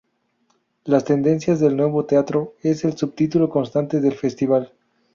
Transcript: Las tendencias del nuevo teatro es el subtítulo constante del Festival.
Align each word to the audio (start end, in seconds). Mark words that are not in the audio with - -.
Las 0.83 1.05
tendencias 1.05 1.59
del 1.59 1.77
nuevo 1.77 2.05
teatro 2.05 2.55
es 2.63 2.83
el 2.85 2.97
subtítulo 2.97 3.49
constante 3.49 4.01
del 4.01 4.13
Festival. 4.13 4.73